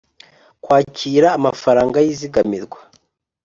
[0.63, 2.79] kwakira amafaranga yizigamirwa